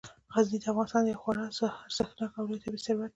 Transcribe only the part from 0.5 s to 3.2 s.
د افغانستان یو خورا ارزښتناک او لوی طبعي ثروت دی.